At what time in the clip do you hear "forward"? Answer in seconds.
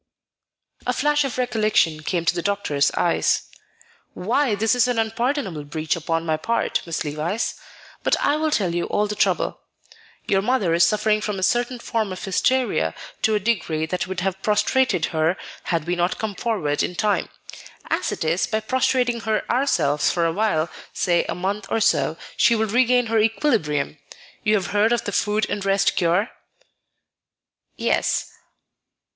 16.33-16.81